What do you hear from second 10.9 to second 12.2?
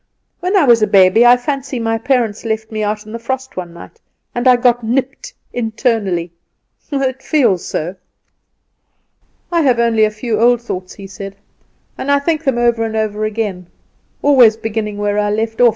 he said, "and I